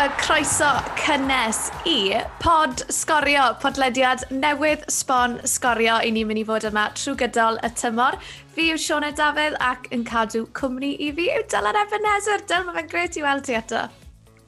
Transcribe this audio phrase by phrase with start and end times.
[0.00, 5.98] y croeso cynnes i pod sgorio, podlediad newydd sbon sgorio.
[6.00, 8.16] I ni'n mynd i fod yma trwy gydol y tymor.
[8.54, 12.46] Fi yw Sione Dafydd ac yn cadw cwmni i fi yw Dylan Ebenezer.
[12.48, 13.82] Dylan, mae fe'n gret i weld ti eto.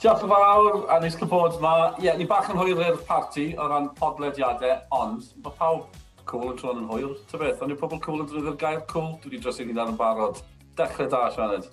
[0.01, 1.75] Diolch yn fawr, a nes cael bod yma.
[1.99, 6.01] Ie, yeah, ni bach yn hwyr i'r parti o ran podlediadau, ond mae pawb
[6.33, 7.13] cool yn tron yn hwyr.
[7.29, 9.19] Ta beth, ond yw pobl cool yn drwy'r gair cool?
[9.21, 10.41] Dwi wedi dros i ni dan yn barod.
[10.81, 11.69] Dechrau da, Sianed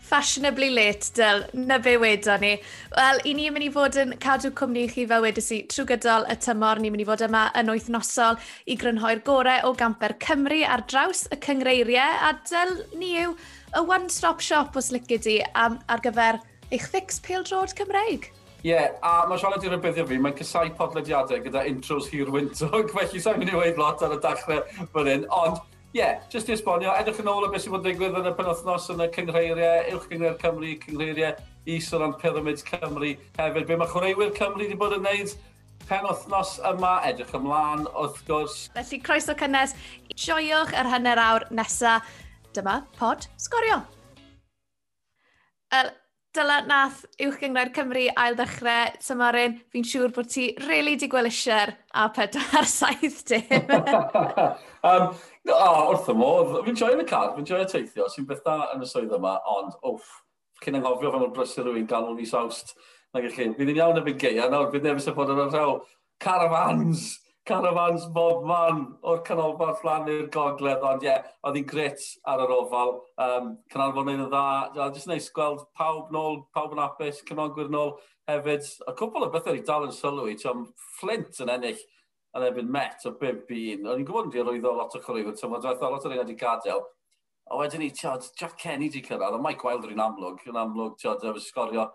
[0.00, 2.52] fashionably late, Dyl, na be wedon ni.
[2.96, 5.60] Wel, i ni yn mynd i fod yn cadw cwmni i chi fel wedes i
[5.70, 6.80] trwy gydol y tymor.
[6.82, 11.26] Ni'n mynd i fod yma yn wythnosol i grynhoi'r gorau o gamper Cymru ar draws
[11.30, 12.18] y cyngreiriau.
[12.26, 13.36] A Dyl, ni yw
[13.76, 18.30] y one-stop shop os lygu di am, ar gyfer eich fix pêl-drod Cymreig.
[18.60, 22.90] Ie, yeah, a mae Charlotte i'r rybyddio fi, mae'n cysau podlediadau gyda intros hir wyntog,
[22.96, 24.60] felly sa'n mynd i weid lot ar y dachrau
[24.92, 27.82] fan hyn, ond ie, yeah, jyst i esbonio, edrych yn ôl o beth sy'n bod
[27.82, 32.14] yn digwydd yn y penwthnos yn y cyngreiriau, uwch gyngreir Cymru, cyngreiriau is o ran
[32.20, 33.66] Pyramid Cymru hefyd.
[33.66, 35.34] Be mae chwaraewyr Cymru wedi bod yn gwneud
[35.90, 38.58] penwthnos yma, edrych ymlaen, wrth gwrs.
[38.76, 39.74] Felly, croeso cynnes,
[40.14, 42.06] joiwch yr hynny'r awr nesaf.
[42.54, 43.80] Dyma pod sgorio.
[45.74, 45.90] Wel,
[46.30, 49.56] Dyla nath uwch gyngor Cymru ail ddechrau tymarin.
[49.74, 53.72] Fi'n siŵr bod ti really di gweld A4 saith dim.
[54.86, 55.08] um,
[55.44, 58.06] no, oh, wrth y modd, fi'n joio'n y car, fi'n joio'n teithio.
[58.12, 60.20] Sy'n bethau yn y swydd yma, ond wff,
[60.62, 62.76] cyn anghofio fan o'r brysur rwy'n galw mis awst.
[63.10, 65.50] Nag ych chi, fi'n iawn y byd geia nawr, fi'n nefys y bod yn yr
[65.50, 65.76] rhaw
[66.22, 67.08] carafans.
[67.50, 72.44] Caravans bob man o'r canolfan flan i'r gogledd, ond ie, yeah, oedd hi'n gret ar
[72.44, 72.92] yr ofal.
[73.24, 74.42] Um, Canolfan yn y dda,
[74.94, 77.96] jyst neis gweld pawb nôl, pawb yn apus, cynogwyr nôl
[78.30, 78.68] hefyd.
[78.86, 80.62] A cwbl o bethau i dal yn sylw i, ti'n
[81.00, 81.80] Flint yn ennill
[82.38, 83.82] yn ebyn met o 5-1.
[83.82, 86.22] O'n i'n gwybod yn di rwyddo lot o chwaraewyr, ti'n meddwl, dweud lot o'r un
[86.22, 86.84] wedi gadael.
[87.50, 90.94] A wedyn ni, tiod, Jack Kenny di cyrraedd, a Mike Wilder yn amlwg, yn amlwg,
[91.02, 91.88] tiod, efo sgorio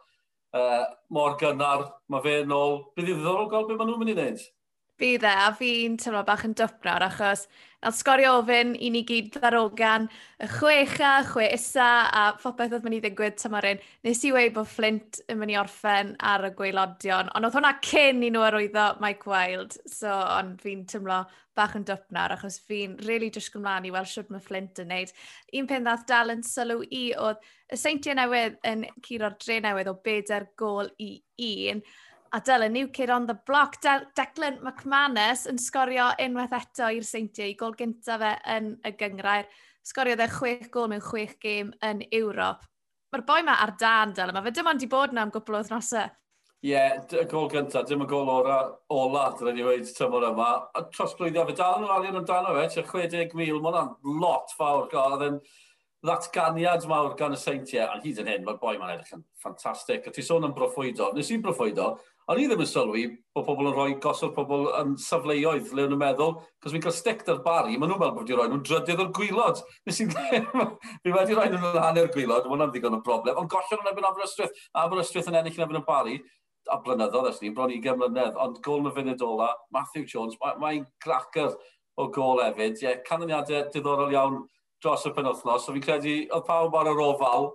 [0.51, 0.83] uh,
[1.15, 2.81] mor gynnar, mae fe yn ôl.
[2.99, 4.45] Bydd i ddiddorol gweld beth maen nhw'n mynd i wneud.
[4.95, 7.41] Fi dde, a fi'n teimlo bach yn dwp nawr, achos
[7.83, 10.05] na'n sgorio ofyn i ni gyd ddarogan
[10.39, 13.81] y chwecha, chwe isa, a phopeth oedd mynd i ddigwydd tymor un.
[14.07, 17.73] Nes i wei bod Flint yn mynd i orffen ar y gweilodion, ond oedd hwnna
[17.83, 21.25] cyn i nhw arwyddo Mike Wild, so ond fi'n teimlo
[21.59, 24.93] bach yn dwp nawr, achos fi'n really drysg ymlaen i weld siwt mae Flint yn
[24.93, 25.11] neud.
[25.59, 29.91] Un pen ddath dal yn sylw i oedd y seintiau newydd yn curo'r dre newydd
[29.91, 31.17] o bedair gol i
[31.51, 31.83] un,
[32.35, 33.79] A Dylan New Kid on the block.
[33.81, 37.47] De Declan McManus yn sgorio unwaith eto i'r Seintiau.
[37.47, 39.45] i Gol gyntaf fe yn y gyngrair.
[39.87, 42.65] Sgorio dde chwech gol mewn chwech gêm yn Ewrop.
[43.13, 44.35] Mae'r boi ma ar dan, Dylan.
[44.35, 46.11] Mae fe dim ond i bod yna am gwbl o ddnosau.
[46.65, 48.57] Ie, yeah, y gol gyntaf, dim y gol ola,
[48.91, 50.49] ola, dyna ni wedi tymor yma.
[50.75, 54.89] A tros blwyddyn, fe dal yn alion amdano fe, tua 60,000, mae hwnna'n lot fawr
[54.91, 55.15] gael.
[55.15, 55.39] Oedd yn
[56.03, 60.03] ddatganiad mawr gan y seintiau, a hyd yn hyn, mae'r boi ma'n edrych yn ffantastig.
[60.03, 61.93] A ti sôn am broffwydo, nes i'n broffwydo,
[62.25, 63.01] O'n i ddim yn sylwi
[63.37, 66.31] bod pobl yn rhoi gosod pobl yn safleoedd le nhw'n meddwl,
[66.63, 69.11] cos fi'n cael stick ar bari, maen nhw'n meddwl bod wedi rhoi nhw'n drydydd o'r
[69.13, 69.61] gwylod.
[69.85, 73.77] Nes i fi wedi rhoi nhw'n hanner gwylod, mae hwnna'n ddigon o broblem, ond gollon
[73.77, 74.57] nhw'n ebyn Aberystwyth.
[74.81, 76.17] Aberystwyth yn ennill yn ebyn y bari,
[76.73, 80.81] a blynyddoedd ysni, bron i gemlynedd, ond gol na fynd ola, Matthew Jones, mae'n mae,
[81.05, 81.45] mae
[82.01, 82.81] o gol hefyd.
[82.81, 84.41] Ie, yeah, canlyniadau diddorol iawn
[84.81, 87.51] dros y penwthnos, so fi'n credu oedd pawb ar yr ofal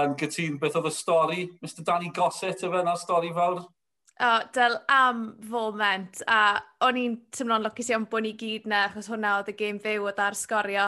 [0.00, 3.60] yn gytun beth oedd y stori, Mr Danny Gossett, efe, na stori fawr
[4.22, 9.08] O, del am foment, a o'n i'n tymlo'n lwcus iawn bod ni gyd na, achos
[9.10, 10.84] hwnna oedd y gêm fyw oedd ar sgorio,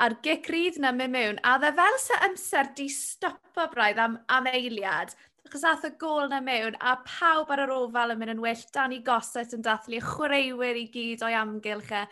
[0.00, 4.46] a'r gecryd na mynd mewn, a dde fel sy amser di stopo braidd am, am
[4.52, 5.16] eiliad,
[5.48, 8.62] achos ath y gol na mewn, a pawb ar yr ofal yn mynd yn well,
[8.76, 12.04] Dani Gosset yn dathlu chwaraewyr i gyd o'i amgylch e,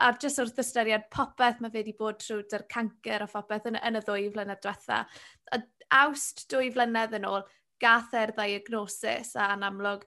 [0.00, 3.78] a jyst wrth ystyried popeth mae fe wedi bod trwy dy'r cancer a phopeth yn,
[3.78, 5.04] yn y ddwy flynedd diwetha.
[5.54, 5.62] A
[6.02, 7.44] awst dwy flynedd yn ôl,
[7.80, 10.06] gath e'r diagnosis a yn amlwg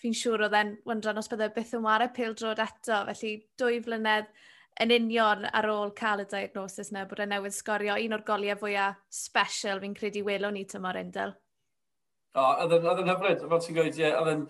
[0.00, 3.80] fi'n siŵr oedd e'n wyndran os byddai byth yn wario pil drod eto, felly dwy
[3.84, 4.28] flynedd
[4.80, 8.58] yn union ar ôl cael y diagnosis na bod e newydd sgorio un o'r goliau
[8.60, 11.34] fwyaf special fi'n credu welwn ni tymor Endel.
[12.38, 14.44] O, oedd yn hyfryd, fel ti'n gweud, ie, oedd yn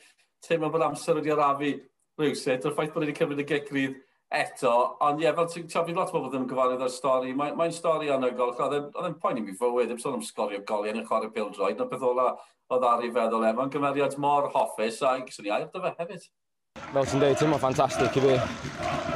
[0.44, 1.73] teimlo bod amser wedi arafu
[2.20, 3.99] rhywsyd, o'r ffaith bod wedi cymryd y gegrydd
[4.31, 7.32] eto, ond ie, yeah, fel ti'n tyfu lot o bobl ddim yn gyfarwydd o'r stori,
[7.35, 10.61] mae'n mae stori anygol, e, oedd e'n poen i mi fywyd, ddim sôn am sgorio
[10.67, 12.29] goliau yn y chwarae bildroed, na beth ola
[12.71, 16.29] oedd ar ei feddwl e, mae'n gymeriad mor hoffus, a gysyn ni air dyfa hefyd.
[16.79, 18.37] Fel ti'n dweud, ti'n ffantastig i fi.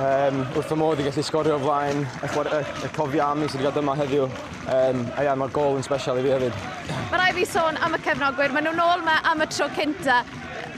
[0.02, 3.62] Um, wrth y modd i gallu sgorio flaen y, y, y cofio am i sydd
[3.62, 4.26] wedi cael dyma heddiw.
[4.75, 6.58] Um, a ia, mae'r gol yn special i fi hefyd.
[7.12, 10.25] Mae rai fi sôn am y cefnogwyr, maen nhw'n ôl me am y tro cynta.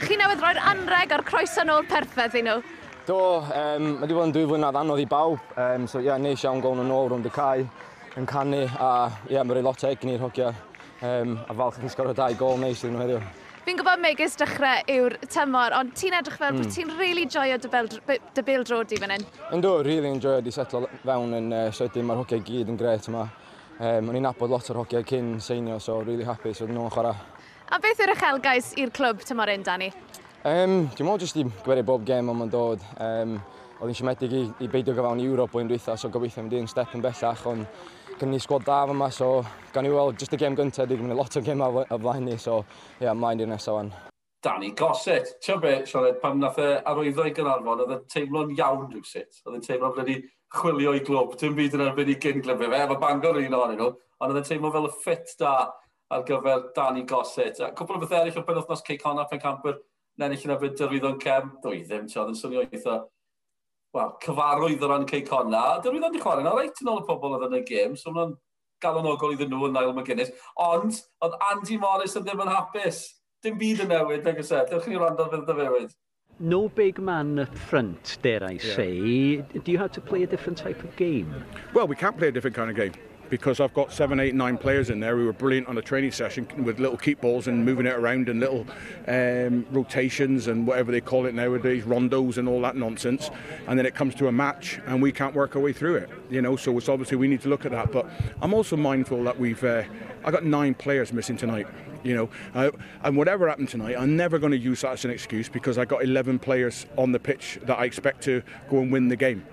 [0.05, 2.61] Chi newydd roi'r anreg o'r croeso nôl perffeth i nhw.
[3.07, 6.19] Do, um, mae wedi bod yn dwy flynedd anodd i bawb, um, so ie, yeah,
[6.19, 7.63] neis iawn gawn yn ôl rwnd y cae
[8.19, 8.89] yn canu, a
[9.29, 10.49] ie, yeah, mae'n rhoi lot o egni i'r hogia,
[11.07, 13.21] um, a falch chi'n sgorio dau gol neis iddyn nhw heddiw.
[13.69, 16.59] Fi'n gwybod megis dechrau yw'r tymor, ond ti'n edrych fel mm.
[16.59, 16.75] bod hmm.
[16.75, 19.29] ti'n really joio dy bil drod i fan hyn.
[19.55, 23.29] Ynddo, really enjoyo di setlo fewn yn uh, sydyn, mae'r hogiau gyd yn gret yma.
[23.77, 27.15] Um, o'n i'n nabod lot o'r hogiau cyn seinio, so really happy, so nhw'n chwarae.
[27.71, 29.93] A beth yw'r uchelgais i'r clwb tymor un, Dani?
[30.47, 32.83] Um, dwi'n meddwl jyst i gwerio bob gem ond ma'n dod.
[33.03, 33.33] Um,
[33.81, 36.69] oedd hi'n siomedig i, i beidio gyfawn i Ewrop o'n dweitha, so gobeithio mynd i'n
[36.71, 37.67] step yn bellach, ond
[38.21, 39.41] gan ni sgwad da yma, so
[39.75, 42.37] gan i weld jyst y gem gyntaf, dwi'n mynd lot o gem o flaen ni,
[42.39, 43.91] so ie, yeah, mlaen i'r nesaf o'n.
[44.47, 48.87] Danny Gossett, ti'n be, Sioned, pan nath e arwyddo i Gynarfon, oedd e'n teimlo'n iawn
[48.93, 49.43] rhywsit.
[49.49, 50.17] Oedd e'n teimlo'n bledi
[50.55, 53.75] chwilio i glwb, dim byd yn erbyn i gyn glyfau fe, efo bangor un o'n
[53.75, 53.91] nhw,
[54.23, 55.57] ond oedd e'n teimlo fel y ffit da
[56.15, 57.59] ar gyfer Danny Gossett.
[57.67, 59.81] A cwpl o beth eraill o penwthnos Cey Connor, Pencampur,
[60.19, 62.97] na nill yna bryd dyrwyddo'n cem, dwi ddim, ti oedd yn swnio eitha,
[63.97, 67.37] wel, cyfarwydd o ran cei conna, dyrwyddo'n di chwarae, na reit yn ôl y pobl
[67.37, 68.35] oedd yn y gêm, so hwnna'n
[68.85, 73.05] galonogol iddyn nhw yn Niall McGuinness, ond oedd Andy Morris yn ddim yn hapus.
[73.45, 74.65] Dim byd yn newid, nag ysau.
[74.65, 74.71] E?
[74.71, 75.97] Diolch i ni rando fydd y fywyd.
[76.39, 78.93] No big man up front, dare I say.
[78.93, 79.63] Yeah.
[79.65, 81.33] Do you have to play a different type of game?
[81.73, 82.93] Well, we can't play a different kind of game.
[83.31, 86.13] Because I've got seven, eight, nine players in there who are brilliant on a training
[86.13, 88.67] session with little keep balls and moving it around and little
[89.09, 93.31] um, rotations and whatever they call it nowadays, rondos and all that nonsense.
[93.67, 96.11] And then it comes to a match and we can't work our way through it.
[96.31, 97.93] You know, so it's obviously we need to look at that.
[97.93, 98.09] But
[98.41, 99.85] I'm also mindful that we've uh,
[100.25, 101.67] I got nine players missing tonight.
[102.03, 102.71] You know, uh,
[103.03, 105.85] and whatever happened tonight, I'm never going to use that as an excuse because I
[105.85, 109.45] got 11 players on the pitch that I expect to go and win the game.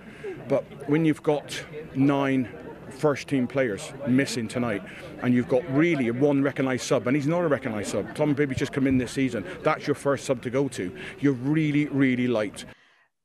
[0.47, 1.63] But when you've got
[1.95, 2.47] nine
[2.93, 4.83] first team players missing tonight,
[5.21, 8.13] and you've got really one recognised sub, and he's not a recognised sub.
[8.15, 9.45] Tom Bibby's just come in this season.
[9.63, 10.91] That's your first sub to go to.
[11.19, 12.65] You're really, really light.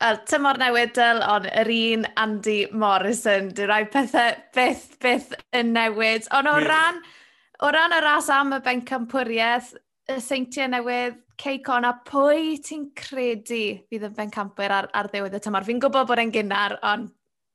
[0.00, 3.48] Wel, tymor newidl ond yr un Andy Morrison.
[3.50, 6.28] Dwi'n rhoi pethau byth, byth yn newid.
[6.38, 7.00] Ond o ran,
[7.66, 9.72] o ran y ras am y ben campwriaeth,
[10.08, 15.42] y seintiau newydd, Ceicon, a pwy ti'n credu fydd yn bencampwyr ar, ar ddiwedd y
[15.42, 15.66] tymor?
[15.66, 17.12] Fi'n gwybod bod e'n gynnar, ond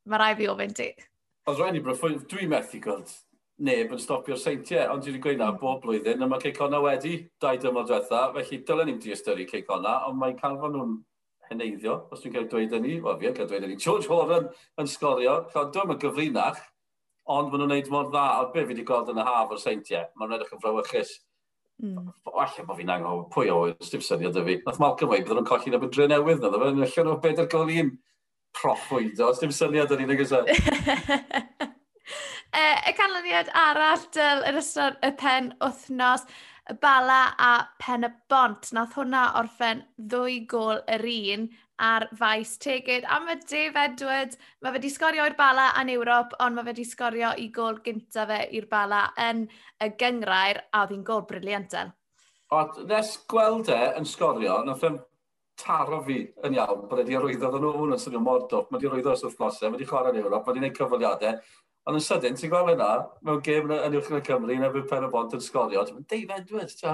[0.07, 0.91] mae rai fi ofyn ti.
[1.43, 3.09] Oedd rhaid i broffwyd, dwi'n methu gweld
[3.67, 7.57] neb yn stopio'r seintiau, ond dwi'n gweud na bob blwyddyn, a mae Ceicona wedi dau
[7.59, 10.93] dymor diwetha, felly dylen ni'n diastyru Ceicona, ond mae'n cael canfon nhw'n
[11.49, 14.47] heneiddio, os dwi'n cael dweud yn ni, wel fi cael dweud yn ni, George Horan
[14.79, 16.63] yn sgorio, cael dwi'n yn gyfrinach,
[17.35, 19.61] ond maen nhw'n neud mor dda, a be fi wedi gweld yn y haf o'r
[19.65, 21.13] seintiau, mae'n edrych yn frawychus.
[21.83, 22.07] Mm.
[22.31, 24.61] Alla bod fi'n anghofio pwy o Stipson i o dyfu.
[24.63, 27.19] Nath Malcolm wei, byddwn nhw'n colli na bydre newydd, na, dda fe, yn allan o
[27.27, 27.95] bedair gol un
[28.57, 29.31] proffwydo.
[29.39, 30.49] Dim syniad o'n i'n agosaf.
[32.53, 36.27] Eh, y canlyniad arall dyl yr ystod y pen wythnos,
[36.69, 38.67] y bala a pen y bont.
[38.77, 41.47] Nath hwnna orffen ddwy gol yr un
[41.81, 43.07] ar faes tegyd.
[43.09, 46.75] A mae Dave Edwards, mae fe wedi sgorio i'r bala yn Ewrop, ond mae fe
[46.75, 49.47] wedi sgorio i gol gyntaf fe i'r bala yn
[49.81, 51.87] y gyngrair, a oedd hi'n gol briliant e.
[52.53, 55.01] O, nes gweld e yn sgorio, nath e'n
[55.59, 58.71] taro fi yn iawn bod wedi arwyddo ddyn nhw yn swnio mor dwp.
[58.71, 61.41] Mae wedi arwyddo ys wrth e, mae wedi chwarae yn Ewrop, mae wedi gwneud cyfaliadau.
[61.83, 62.89] Ond yn sydyn, ti'n gweld yna,
[63.27, 65.83] mewn gêm yn uwch yn y Cymru, na fydd pen y bont yn sgorio.
[65.83, 66.93] ti'n mynd, Dave Edwards, ta.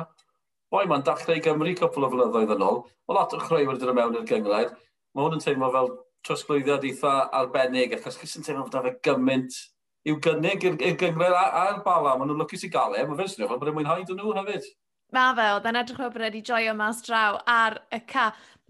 [0.73, 2.79] Boi ma'n dachrau Gymru cwpl o flynyddoedd yn ôl.
[3.07, 4.73] mae lot o chreu wedi dod mewn i'r gyngled.
[5.13, 5.91] Mae hwn yn teimlo fel
[6.25, 9.61] trosglwyddiad eitha arbennig, achos chys yn teimlo fod fe gymaint
[10.09, 12.17] i'w gynnig i'r gyngled a'r bala.
[12.17, 14.35] mae nhw'n lwcus i gael e, mae fe'n swnio fel bod e'n mwynhau dyn nhw
[14.39, 14.69] hefyd.
[15.15, 18.27] Mae fe, oedd yn edrych fel bod wedi joio mas draw ar y ca.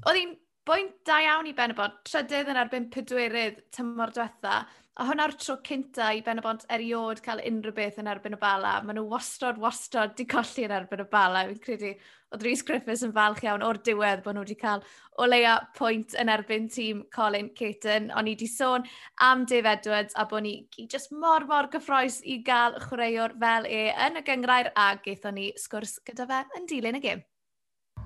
[0.07, 0.35] Oedd hi'n
[0.67, 4.61] bwynt da iawn i Benabod, trydydd yn erbyn pedwerydd tymor diwetha,
[4.99, 8.73] a hwnna'r tro cynta i Benabod eriod cael unrhyw beth yn erbyn y bala.
[8.83, 11.45] Maen nhw wastod, wastod di colli yn erbyn y bala.
[11.47, 11.91] Fi'n credu
[12.33, 14.83] oedd Rhys Griffiths yn falch iawn o'r diwedd bod nhw wedi cael
[15.15, 18.11] o leia pwynt yn erbyn tîm Colin Caton.
[18.11, 18.83] O'n i wedi sôn
[19.23, 20.53] am Dave Edwards a bod ni
[20.91, 25.47] just mor mor gyffroes i gael chwaraewr fel e yn y gyngrair a gaethon ni
[25.63, 27.23] sgwrs gyda fe yn dilyn y gym.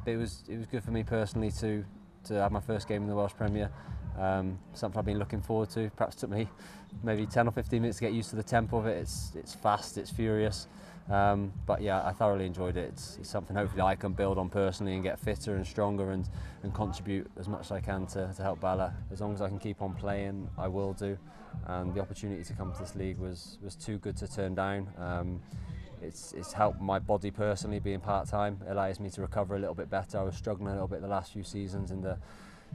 [0.05, 1.83] It was, it was good for me personally to
[2.25, 3.71] to have my first game in the Welsh Premier.
[4.17, 5.89] Um, something I've been looking forward to.
[5.95, 6.47] Perhaps took me
[7.03, 8.97] maybe 10 or 15 minutes to get used to the tempo of it.
[8.97, 10.67] It's, it's fast, it's furious.
[11.09, 12.89] Um, but yeah, I thoroughly enjoyed it.
[12.93, 16.29] It's, it's something hopefully I can build on personally and get fitter and stronger and,
[16.63, 18.93] and contribute as much as I can to, to help Bala.
[19.11, 21.17] As long as I can keep on playing, I will do.
[21.65, 24.89] And the opportunity to come to this league was, was too good to turn down.
[24.97, 25.41] Um,
[26.03, 28.59] it's it's helped my body personally being part time.
[28.67, 30.19] It allows me to recover a little bit better.
[30.19, 32.17] I was struggling a little bit the last few seasons in the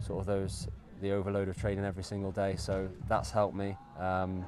[0.01, 0.69] sort of those
[1.01, 2.57] the overload of training every single day.
[2.57, 3.77] So that's helped me.
[3.99, 4.45] Um,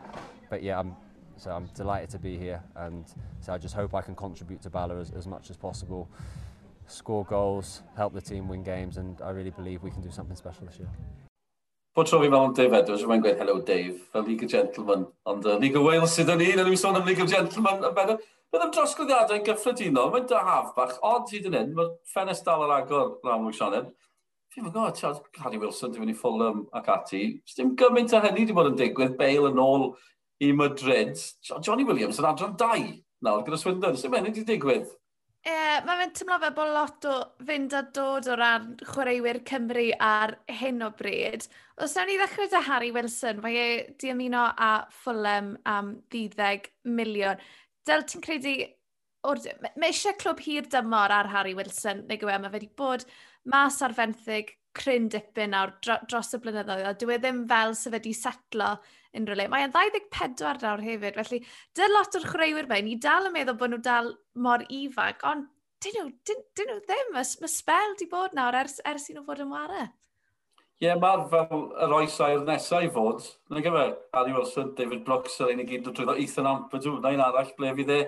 [0.49, 0.97] but yeah, I'm
[1.37, 3.05] so I'm delighted to be here, and
[3.41, 6.09] so I just hope I can contribute to Bala as, as much as possible.
[6.87, 10.37] Score goals, help the team win games, and I really believe we can do something
[10.37, 10.89] special this year.
[11.95, 15.07] Bod tro fi mewn Dave Edwards, rwy'n gweud hello Dave, fel League of Gentlemen.
[15.27, 17.83] Ond uh, League of Wales sydd yn un, a ni'n sôn am League of Gentlemen
[17.89, 18.21] yn bennod.
[18.51, 22.81] Bydd am drosglwyddiadau'n gyffredinol, mae'n dahaf bach od hyd yn hyn, mae'r ffenest dal ar
[22.81, 23.93] agor rhan mwy Sioned.
[24.51, 27.21] Fi'n mynd gwybod, tiad, Harry Wilson, dwi'n mynd i Fulham ac ati.
[27.55, 29.87] Dim gymaint o hynny wedi bod yn digwydd, Bale yn ôl
[30.43, 31.15] i Madrid.
[31.61, 32.89] Johnny Williams yn adran dau
[33.23, 34.01] nawr gyda Swindon.
[34.01, 34.91] Sut mae'n wedi digwydd?
[35.47, 35.55] E,
[35.87, 37.15] mae fe'n tymlo fe bod lot o
[37.47, 41.47] fynd a dod o ran chwaraewyr Cymru ar hyn o bryd.
[41.79, 46.73] Os nawn ni ddechrau dy Harry Wilson, mae e di ymuno â Fulham am 12
[46.99, 47.39] miliwn.
[47.89, 48.55] Del, ti'n credu...
[49.21, 53.05] Mae eisiau clwb hir dymor ar Harry Wilson, neu gwe, mae wedi bod
[53.53, 57.93] mas ar fenthyg cryn dipyn nawr dros y blynyddoedd, a dwi e ddim fel sef
[57.97, 58.71] wedi setlo
[59.19, 59.47] unrhyw le.
[59.53, 61.41] Mae'n 24 nawr hefyd, felly
[61.77, 64.13] dy lot o'r chreuwyr mae, ni dal yn meddwl bod nhw dal
[64.47, 65.49] mor ifanc, ond
[65.85, 69.27] dyn nhw, dyn, dyn nhw ddim, mae spel di bod nawr ers, ers i nhw
[69.27, 69.89] fod yn ware.
[70.81, 73.19] Ie, yeah, mae'r fel yr oesoedd nesau i fod,
[73.53, 77.11] na gyfer Harry Wilson, David Brooks, yr un i gyd yn trwyddo Ethan Ampadu, na
[77.13, 77.99] un arall ble fydd e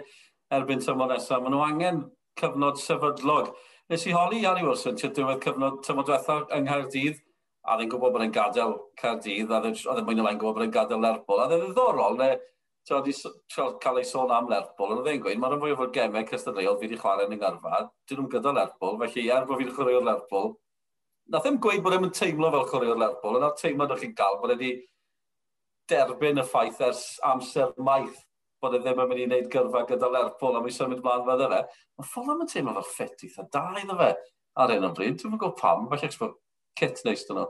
[0.56, 1.42] erbyn tymor nesaf.
[1.44, 1.98] Maen nhw angen
[2.40, 3.50] cyfnod sefydlog.
[3.92, 7.20] Nes i holi Harry Wilson ti'n diwedd cyfnod tymor diwethaf yng Nghaerdydd,
[7.68, 8.74] a ddyn gwybod bod e'n gadael
[9.04, 12.18] Cardydd, a ddyn e- e- mwyn o gwybod bod e'n gadael Lerpol, a ddyn ddiddorol,
[12.24, 12.30] ne,
[12.88, 16.24] ti'n wedi cael ei sôn am Lerpol, ond ddyn gweud, mae'n fwy o fod gemau
[16.32, 19.66] cystadleuol fi wedi chwarae yn yng Ngyrfa, dyn nhw'n gyda Lerpol, felly er bod fi
[19.66, 20.54] wedi chwarae o'r Lerpol,
[21.30, 24.54] nath ddim gweud bod e'n teimlo fel chwaraewr Lerpol, yna'r teimlo ydych chi'n cael bod
[24.54, 24.72] wedi
[25.90, 28.20] derbyn y ffaith ers amser maith
[28.62, 31.48] bod e ddim yn mynd i wneud gyrfa gyda Lerpol a mi symud mlaen fydde
[31.52, 31.62] fe.
[31.98, 34.12] Mae Fulham yn teimlo fel ffit eitha da iddo fe
[34.62, 35.18] ar un o bryd.
[35.18, 36.36] Dwi'n gwybod pam, falle eich bod
[36.78, 37.48] kit neis dyn nhw.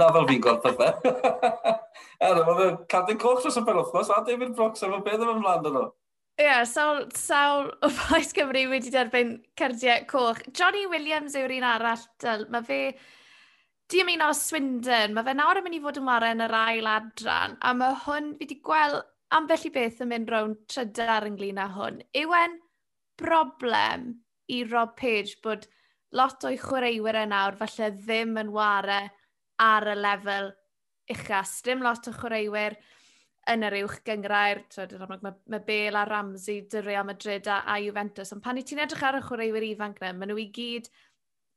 [0.00, 0.88] Na fel fi'n gwrdd fe.
[2.28, 5.66] er, mae fe Cadwyn Coch dros y penwthnos a David Brooks efo beth am ymlaen
[5.66, 5.84] dyn nhw.
[6.34, 10.40] Ie, yeah, sawl, sawl o Plaes Cymru wedi derbyn cerdiau coch.
[10.50, 12.08] Johnny Williams yw'r un arall.
[12.22, 12.48] Dyl.
[12.50, 12.78] Mae fe...
[13.92, 16.86] Di ymuno Swindon, mae fe nawr yn mynd i fod yn wario yn yr ail
[16.88, 19.02] adran, a mae hwn fi wedi gweld
[19.36, 21.98] ambell i beth yn mynd rown trydar ynglyn â hwn.
[22.16, 22.56] Ywen
[23.20, 24.08] broblem
[24.56, 25.68] i Rob Page bod
[26.16, 29.02] lot o'i chwaraewyr e nawr falle ddim yn wario
[29.68, 30.50] ar y lefel
[31.12, 31.58] uchas.
[31.68, 32.80] Dim lot o chwaraewyr
[33.52, 34.62] yn yr uwch gyngrair,
[35.04, 38.82] mae, mae Bale a Ramsey, dy Real Madrid a, a Juventus, ond pan i ti'n
[38.84, 40.88] edrych ar y chwaraewyr ifanc na, maen nhw i gyd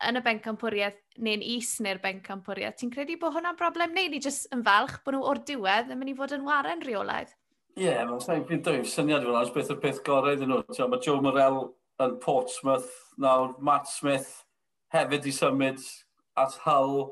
[0.07, 4.49] yn y bencampwriaeth neu'n is neu'r bencampwriaeth, ti'n credu bod hwnna'n broblem neu ni jyst
[4.53, 7.33] yn falch bod nhw o'r diwedd yn mynd i fod yn waren rheolaidd?
[7.77, 10.63] Ie, yeah, mae'n sain byd dwi'n syniad fel as beth yw'r peth gorau iddyn nhw.
[10.89, 11.59] Mae Joe Morel
[12.03, 12.89] yn Portsmouth,
[13.21, 14.31] nawr Matt Smith
[14.93, 15.83] hefyd i symud
[16.37, 17.07] at Hull,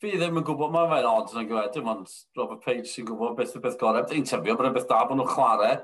[0.00, 3.34] fi ddim yn gwybod, mae fe'n odd yn gwybod, dim ond Robert Page sy'n gwybod
[3.36, 4.06] beth y beth gorau.
[4.08, 5.74] Dwi'n tybio bod yn beth da bod nhw'n chwarae,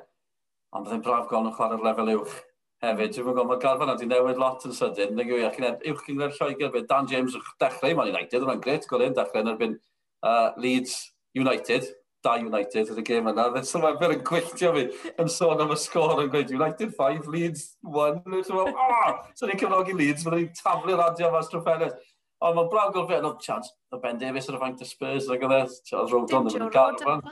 [0.73, 2.39] ond byddai'n braf gael nhw'n chwarae'r lefel uwch
[2.85, 3.13] hefyd.
[3.13, 5.13] Dwi'n gwybod, mae'r garfan wedi newid lot yn sydyn.
[5.19, 5.61] Nid yw iach
[5.93, 9.45] uwch gyngor Lloegr, bydd Dan James yn dechrau, mae'n United, mae'n gret gwrdd yn dechrau
[9.45, 9.79] yn erbyn
[10.25, 10.97] uh, Leeds
[11.37, 11.93] United,
[12.25, 13.51] da United yn y gêm yna.
[13.53, 17.69] Dyn Sylfafer yn gwylltio fi yn sôn am y sgôr yn gweud United 5, Leeds
[17.85, 18.25] 1.
[18.33, 22.15] Oh, so ni'n cyfnogi Leeds, fydden ni'n taflu'r radio fas drwy ffenest.
[22.45, 25.29] Ond mae braw fe, no, chance, o Ben Davies ar y faint e, y Spurs,
[25.33, 27.23] ac oedd e, Charles Rodon, ddim yn gael fan.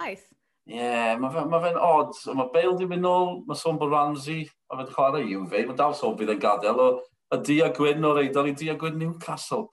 [0.64, 2.14] Ie, mae fe'n fe odd.
[2.38, 5.76] Mae Bale di mynd nôl, mae sôn bod Ramsey, a fe'n chwarae i fe, mae
[5.76, 6.88] dal sôn bydd yn gadael o
[7.34, 9.66] y di a gwyn o'r eidol i di a gwyn Newcastle.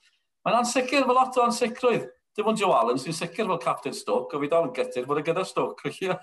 [0.43, 2.09] Mae'n ansicr, fel lot o ansicrwydd.
[2.35, 5.19] Dim ond Joe Allen sy'n sicr fel Captain Stoke, a fi dal yn gytir bod
[5.21, 6.15] e gyda Stoke, felly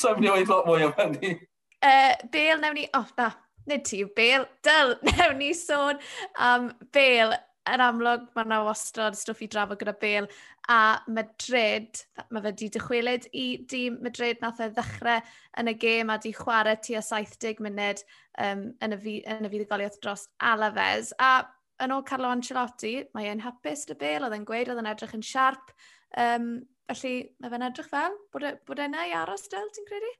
[0.00, 1.38] sa'n mynd i oed lot mwy am hynny.
[1.84, 2.88] Uh, Bale, newn ni...
[2.96, 3.32] Oh, na,
[3.68, 4.48] nid ti, Bale.
[4.64, 6.00] Dyl, newn ni sôn
[6.36, 7.42] am um, Bale
[7.72, 10.28] yn amlwg, mae yna wastad stwff i drafod gyda Bale
[10.72, 12.02] a Madrid,
[12.32, 15.22] mae fe di dychwelyd i dîm Madrid, nath e ddechrau
[15.60, 18.02] yn y gêm a di chwarae tua 70 munud
[18.44, 21.14] um, yn y, fi, yn y fuddugoliaeth dros Alaves.
[21.18, 21.46] A
[21.84, 25.16] yn ôl Carlo Ancelotti, mae e'n hapus dy Bale, oedd e'n gweud, oedd e'n edrych
[25.16, 25.72] yn siarp.
[26.20, 26.52] Um,
[26.92, 30.12] felly mae fe'n edrych fel, bod e'n ei aros dyl, ti'n credu?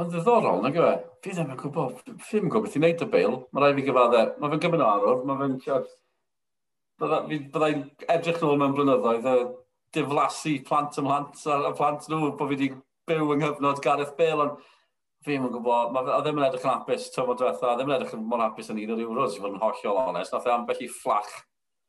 [0.00, 0.92] Ond ddiddorol, na gyfe?
[1.20, 3.40] Fi ddim yn gwybod, fi ddim yn gwybod beth i'n neud y Bale.
[3.52, 5.90] Mae rai fi gyfadde, mae fe'n gymryd arwr, mae fe'n siarp
[7.00, 9.36] byddai'n edrych nôl mewn blynyddoedd, a
[9.96, 12.70] diflasu plant ymlant a, a plant nhw, bod fi wedi
[13.08, 14.70] byw yng nghyfnod Gareth Bale, ond
[15.22, 17.90] fi ddim yn gwybod, ma, a ddim yn edrych yn apus tymor diwetha, a ddim
[17.90, 20.48] yn edrych yn mor apus yn un o'r Euros, i fod yn hollol onest, nath
[20.48, 21.32] e ambell i fflach.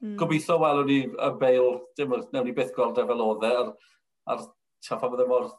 [0.04, 0.16] Mm.
[0.20, 3.74] Gobeithio welwn ni y Bale, dim newn ni byth gweld e fel oedd e, a'r,
[4.34, 4.46] ar
[4.84, 5.50] tra pa bydde mor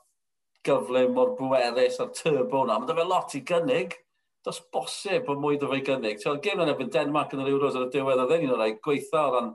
[0.64, 3.98] gyflym, mor bwerus, a'r turbo na, mae fe lot i gynnig
[4.44, 6.20] dos bosib bod mwy o fe gynnig.
[6.20, 8.80] Ti'n gym yn efo'n Denmark yn yr Euros ar y diwedd, a ddyn nhw'n rhaid
[8.84, 9.52] gweitha o ran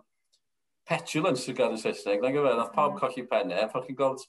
[0.89, 2.23] petulance sy'n gael yn Saesneg.
[2.23, 4.25] Na'n gyfer, nath pawb colli penne, pan chi'n gweld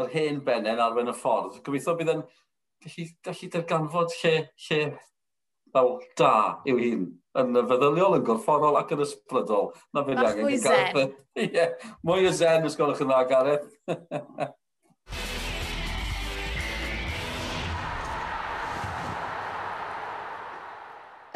[0.00, 1.60] yr hen benne yn arwen y ffordd.
[1.66, 2.22] Gobeithio bydd yn
[2.86, 4.36] gallu, gallu darganfod lle,
[4.68, 4.80] lle
[5.72, 6.32] fel da
[6.68, 7.04] yw hi'n
[7.42, 9.70] yn y feddyliol, yn gorfforol ac yn ysbrydol.
[9.92, 11.14] Na fydd angen i gael.
[11.44, 11.68] Ie,
[12.08, 13.70] mwy o zen os gwelwch yn dda, Gareth.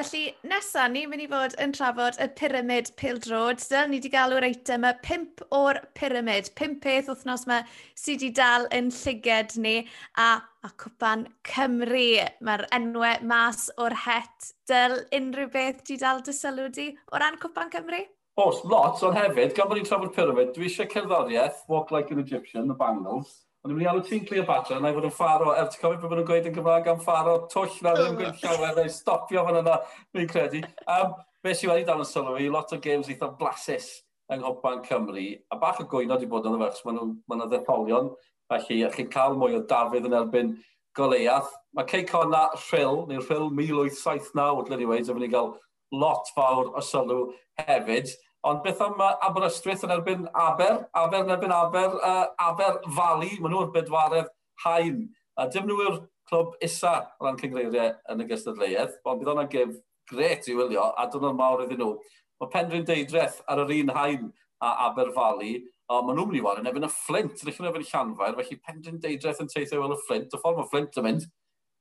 [0.06, 3.58] Felly, nesaf ni mynd i fod yn trafod y pyramid pildrod.
[3.58, 6.52] Dyna ni wedi galw'r eitem y pimp o'r pyramid.
[6.54, 7.56] Pimp peth wythnos yma
[7.98, 9.72] sydd wedi dal yn llyged ni
[10.14, 12.04] a, a cwpan Cymru.
[12.38, 14.52] Mae'r enwau mas o'r het.
[14.70, 18.04] Dyl unrhyw beth wedi dal dy sylw di o ran cwpan Cymru?
[18.38, 22.20] Oes, lot, ond hefyd, gan bod ni'n trafod pyramid, dwi eisiau cerddoriaeth, Walk Like an
[22.20, 25.80] Egyptian, The Bangles, Ond yn reality yn Cleopatra, na i fod yn ffaro, er ti'n
[25.80, 28.76] cofio beth maen nhw'n gweud yn Gymraeg am ffaro, twll na ddim yn gweud llawer,
[28.76, 29.78] neu stopio fan yna,
[30.14, 30.60] fi'n credu.
[30.94, 33.88] Um, be sy'n wedi dal yn sylw lot o games eitha blasus
[34.30, 38.12] yng Nghymru Cymru, a bach o gwyno wedi bod yn y achos maen nhw'n ddetholion,
[38.52, 40.54] felly a chi'n cael mwy o dafydd yn erbyn
[40.94, 41.50] goleuath.
[41.74, 45.56] Mae Cei Conna Rhyl, neu Rhyl 1879, wedi'i wedi cael
[45.90, 47.32] lot fawr o sylw
[47.66, 48.14] hefyd.
[48.46, 53.54] Ond beth am Aberystwyth yn erbyn Aber, Aber yn erbyn Aber, uh, Aber Fali, maen
[53.54, 54.28] nhw'r bedwaredd
[54.64, 55.06] hain.
[55.36, 59.50] A dim nhw yw'r clwb isa o ran cyngreiriau yn y gystadleuaeth, ond bydd hwnna'n
[59.52, 59.74] gef
[60.10, 61.94] gret i wylio, a dyn nhw'n mawr iddyn nhw.
[62.40, 64.28] Mae Penrhyn Deidreth ar yr un hain
[64.62, 65.56] a Aber Fali,
[65.90, 68.60] a maen nhw'n mynd i wario yn erbyn y fflint, yn efo'n efo'n llanfair, felly
[68.68, 71.26] Penrhyn Deidreth yn teithio fel y fflint, y ffordd mae fflint yn mynd,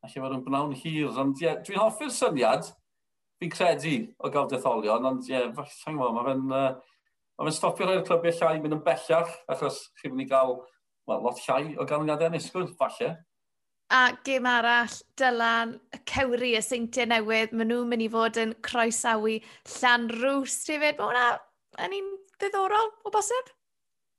[0.01, 1.11] a felly mae'n bnawn hir.
[1.23, 2.69] Ond ie, dwi'n hoffi'r syniad,
[3.39, 7.87] fi'n credu o gael detholion, ond ie, yeah, sa'n gwybod, mae fe'n uh, ma stopio
[7.87, 10.57] rhoi'r clybiau llai mynd yn bellach, achos chi'n mynd i gael
[11.07, 13.15] well, lot llai o ganlyniadau nisgwyl, falle.
[13.93, 18.55] A gym arall, Dylan, y cewri y seintiau newydd, maen nhw'n mynd i fod yn
[18.65, 19.35] croesawu
[19.75, 21.27] llan rws, ti fed, mae hwnna
[21.85, 22.07] yn un
[22.39, 23.51] ddiddorol o bosib?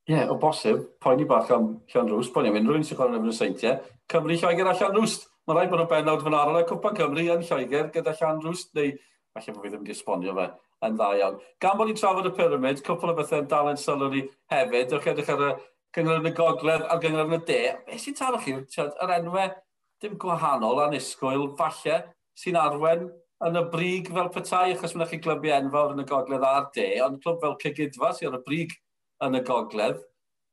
[0.06, 3.18] Ie, yeah, o bosib, poeni bach am llan rws, poeni am unrhyw un sy'n chwarae
[3.18, 3.80] yn y seintiau,
[4.12, 5.26] Cymru Lloegr a llan rwst.
[5.46, 8.72] Mae rhaid bod y benawd fan ar y Cwpa Cymru yn Lloegr gyda Llan Rwst,
[8.74, 8.88] neu
[9.36, 10.46] falle bod fi ddim wedi esbonio fe
[10.82, 11.36] yn dda iawn.
[11.62, 14.96] Gan bod ni'n trafod y pyramid, cwpl o bethau yn dal yn sylw ni hefyd,
[14.96, 15.50] ewch edrych ar y
[15.94, 17.60] gyngor yn y gogledd a'r gyngor yn y de.
[17.86, 18.56] beth sy'n taro chi?
[18.56, 19.54] Yr enwau
[20.02, 22.00] dim gwahanol anisgwyl, falle,
[22.42, 23.06] sy'n arwen
[23.46, 26.88] yn y brig fel petai, achos mae'n chi glybu enfawr yn y gogledd a'r de,
[27.06, 28.74] ond clwb fel Cygidfa sy'n ar y brig
[29.22, 30.02] yn y gogledd.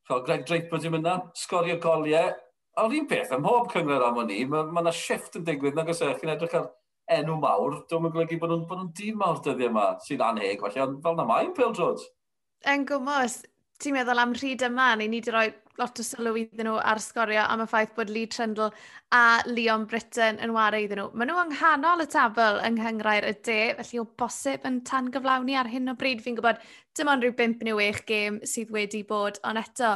[0.06, 2.36] Fel Greg Draper di mynd na, sgorio goliau,
[2.82, 5.76] O'r un peth, ym mhob cyngor am o'n i, mae yna ma shift yn digwydd
[5.78, 6.72] nag oes e, chi'n edrych ar
[7.14, 10.82] enw mawr, dwi'n yn golygu bod nhw'n nhw dîm mawr dyddiau yma, sy'n anheg, felly,
[10.82, 12.08] ond fel na mae'n Pil Jones.
[12.74, 13.44] Yn gwmwys,
[13.84, 17.02] ti'n meddwl am rhyd yma, neu ni wedi rhoi lot o sylw iddyn nhw ar
[17.02, 18.70] sgorio am y ffaith bod Lee Trundle
[19.14, 21.08] a Leon Britton yn wario iddyn nhw.
[21.18, 25.10] Maen nhw yng nghanol y tabl yng Nghyngrair y de, felly o bosib yn tan
[25.14, 26.22] gyflawni ar hyn o bryd.
[26.26, 26.62] Fi'n gwybod
[26.98, 29.96] dim ond rhyw 5 neu 6 gêm sydd wedi bod, ond eto,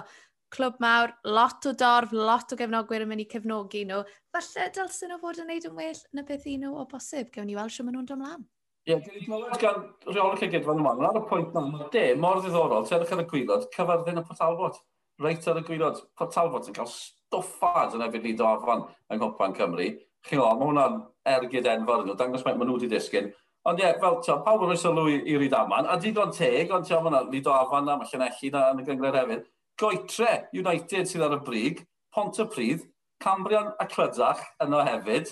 [0.53, 4.03] clwb mawr, lot o dorf, lot o gefnogwyr yn mynd i cefnogi nhw.
[4.33, 7.31] Falle dylsyn nhw fod yn neud yn well na beth i nhw o bosib.
[7.33, 8.45] Gewn ni weld sy'n maen nhw'n dymlaen.
[8.87, 11.89] Ie, yeah, dwi'n gwybod gan rheol y cegyd fan yma, ar y pwynt na, mae
[11.91, 14.77] de mor ddiddorol, terwch ar y gwylod, cyfarddyn y portalfod.
[15.19, 19.57] Reit ar y gwylod, portalfod yn cael stoffad yn efo ni do afan yng Nghymru.
[19.57, 19.89] Cymru.
[20.27, 20.97] Chi'n gwybod, mae hwnna'n
[21.33, 23.27] ergyd enfawr nhw, dangos mae nhw wedi disgyn.
[23.67, 26.87] Ond ie, fel ti'n pawb yn rhoi sylw i, i Rydaman, a digon teg, ond
[26.87, 29.43] ti'n meddwl, ni do afan na, mae Llanelli na yn y gyngred hefyd
[29.79, 31.81] goetre United sydd ar y brig,
[32.13, 32.85] pont y Pryd,
[33.23, 35.31] Cambrian a Clydach yno hefyd.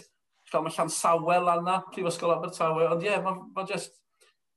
[0.52, 3.98] Gael mae llan sawel anna, Prifysgol Abertawe, ond ie, yeah, mae ma just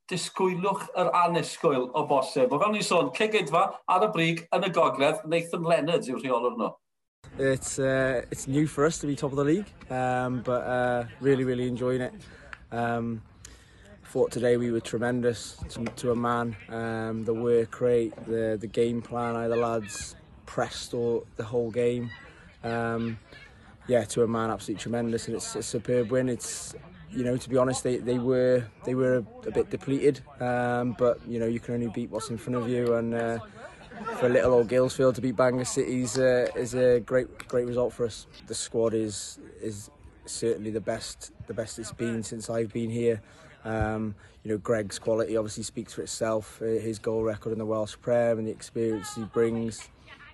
[0.08, 2.52] disgwylwch yr anesgwyl o bosib.
[2.52, 6.56] O fel ni sôn, cegedfa ar y brig yn y gogledd, Nathan Leonard yw'r rheolwr
[6.60, 6.70] nhw.
[7.38, 11.04] It's, uh, it's new for us to be top of the league, um, but uh,
[11.20, 12.14] really, really enjoying it.
[12.72, 13.22] Um,
[14.08, 16.56] thought today we were tremendous to, to a man.
[16.70, 20.16] Um, the work rate, the the game plan, the lads
[20.46, 22.10] pressed all, the whole game.
[22.64, 23.18] Um,
[23.86, 26.30] yeah, to a man, absolutely tremendous, and it's a superb win.
[26.30, 26.74] It's
[27.10, 30.96] you know, to be honest, they, they were they were a, a bit depleted, um,
[30.98, 33.38] but you know, you can only beat what's in front of you, and uh,
[34.16, 38.06] for little old Gillsfield to beat Bangor City uh, is a great great result for
[38.06, 38.26] us.
[38.46, 39.90] The squad is is
[40.24, 43.20] certainly the best the best it's been since I've been here.
[43.64, 46.60] Um, you know, Greg's quality obviously speaks for itself.
[46.62, 49.88] Uh, his goal record in the Welsh Prem and the experience he brings.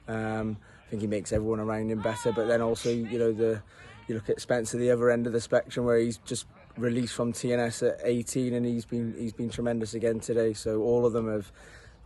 [0.09, 0.57] Um,
[0.87, 2.33] I think he makes everyone around him better.
[2.33, 3.63] But then also, you know, the
[4.07, 7.33] you look at Spencer, the other end of the spectrum, where he's just released from
[7.33, 10.53] TNS at 18, and he's been he's been tremendous again today.
[10.53, 11.51] So all of them have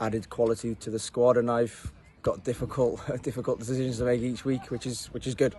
[0.00, 4.70] added quality to the squad, and I've got difficult difficult decisions to make each week,
[4.70, 5.54] which is which is good.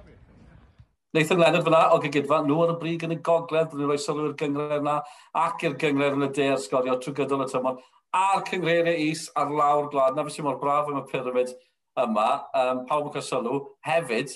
[1.11, 4.27] Nathan Leonard fyna o gygydfa, nhw ar y brig yn y gogledd, dwi'n rhoi sylw
[4.27, 4.99] i'r gyngred yna,
[5.41, 7.79] ac i'r gyngred yn y de ar sgorio trwy gydol y tymor,
[8.13, 10.13] a'r cyngreiriau is ar lawr glad.
[10.13, 11.55] Na fysi mor braf am y pyramid
[11.97, 12.27] yma,
[12.61, 13.57] um, pawb yn cael sylw.
[13.87, 14.35] Hefyd,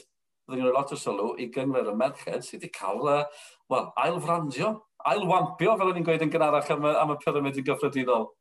[0.50, 4.72] byddwn ni'n lot o sylw i gyngred y merched sydd wedi cael, uh, well, ailfrandio,
[5.12, 8.32] ailwampio, fel o'n i'n gweud yn gynharach am y, am y pyramid yn gyffredinol.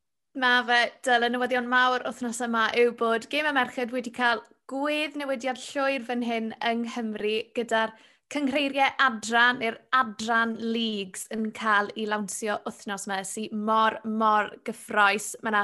[0.41, 4.41] Mae fe, dyl y newyddion mawr wythnos yma yw bod Gêm y Merched wedi cael
[4.73, 7.93] gwedd newidiad llwyr fan hyn yng Nghymru gyda'r
[8.33, 15.35] cyngreiriau adran neu'r adran leagues yn cael ei lawnsio wythnos yma sy'n mor, mor gyffroes.
[15.43, 15.63] Mae yna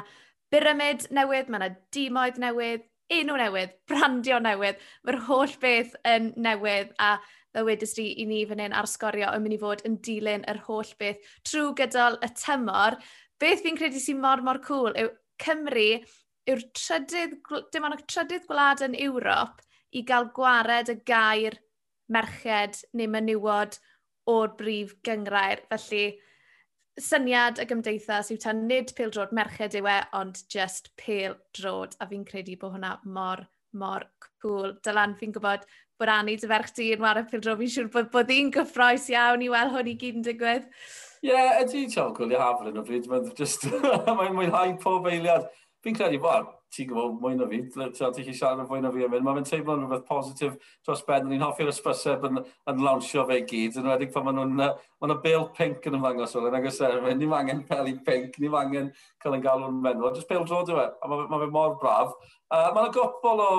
[0.52, 2.84] byramid newydd, mae yna dimoedd newydd,
[3.18, 4.80] enw newydd, brandio newydd.
[5.06, 7.14] Mae'r holl beth yn newydd a
[7.54, 10.44] fel wedys di i ni fan hyn ar sgorio yn mynd i fod yn dilyn
[10.52, 12.98] yr holl beth trwy gydol y tymor.
[13.40, 16.02] Beth fi'n credu sy'n mor mor cool yw Cymru
[16.48, 17.38] yw'r trydydd,
[17.72, 19.62] dim ond y trydydd gwlad yn Ewrop
[19.94, 21.56] i gael gwared y gair
[22.12, 23.78] merched neu menywod
[24.28, 25.64] o'r brif gyngrair.
[25.72, 26.04] Felly,
[26.98, 31.96] syniad y gymdeithas yw tan nid pêl drod merched yw e, ond just pêl drod.
[32.00, 34.08] A fi'n credu bod hwnna mor, mor
[34.42, 34.74] cool.
[34.84, 35.66] Dylan, fi'n gwybod
[35.98, 37.60] bod Annie dy ferch di yn wario pêl drod.
[37.62, 40.68] Fi'n siŵr bod, bod hi'n gyffroes iawn i weld hwn i gyd yn digwydd.
[41.18, 43.08] Ie, yeah, ydy ti'n gwylio hafren o bryd.
[43.38, 43.66] Just...
[44.18, 45.48] mae'n mwynhau pob eiliad
[45.84, 49.04] fi'n credu, bod, ti'n gwybod mwy na fi, ti'n chi siarad yn fwy na fi
[49.06, 53.24] am hyn, mae'n fe'n teimlo'n rhywbeth positif dros ben, ni'n hoffi'r ysbyseb yn, yn lawnsio
[53.28, 56.48] fe i gyd, yn wedi pan maen nhw'n, maen nhw'n bel pink yn ymddangos o'n
[56.50, 58.90] yn agos er, ni'n angen peli pink, ni'n angen
[59.22, 62.12] cael ein galw'n menw, jyst bel drod yw e, a mae ma fe mor braf.
[62.50, 63.50] Uh, mae'n gobl o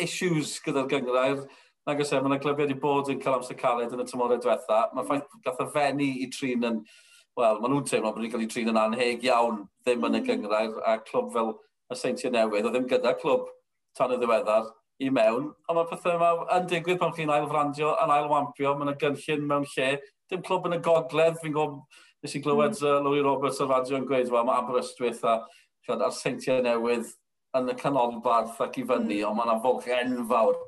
[0.00, 1.44] issues gyda'r gyngrair,
[1.88, 4.82] Nag oes e, mae'n clybiau wedi bod yn cael amser caled yn y tymorau diwetha.
[4.92, 6.82] Mae'n ffaith gath y fenni i trin yn
[7.40, 10.20] wel, maen nhw'n teimlo bod ni'n cael ei trin yn anheg iawn, ddim yn y
[10.20, 10.26] mm.
[10.28, 11.54] gyngrair, a clwb fel
[11.90, 13.48] y Seintiau Newydd, o ddim gyda clwb
[13.98, 14.68] tan y ddiweddar
[15.00, 18.96] i mewn, a mae pethau yma yn digwydd pan chi'n ailfrandio, yn ailwampio, mae yna
[19.00, 19.90] gynllun mewn lle,
[20.30, 22.86] dim clwb yn y gogledd, fi'n gwybod, nes i glywed mm.
[22.86, 25.38] uh, Louis Roberts o'r radio yn gweud, wel, mae Aberystwyth a,
[25.86, 27.08] siad, a'r Seintiau Newydd
[27.58, 29.30] yn y canolbarth ac i fyny, mm.
[29.30, 30.60] ond mae yna fwlch enfawr